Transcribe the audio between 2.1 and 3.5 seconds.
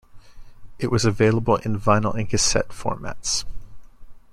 and cassette formats.